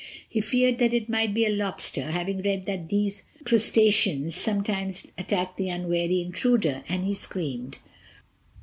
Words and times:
He 0.27 0.41
feared 0.41 0.79
that 0.79 0.95
it 0.95 1.09
might 1.09 1.31
be 1.31 1.45
a 1.45 1.51
lobster, 1.55 2.09
having 2.09 2.41
read 2.41 2.65
that 2.65 2.89
these 2.89 3.21
crustaceans 3.45 4.35
sometimes 4.35 5.11
attack 5.15 5.57
the 5.57 5.69
unwary 5.69 6.21
intruder, 6.21 6.83
and 6.89 7.05
he 7.05 7.13
screamed. 7.13 7.77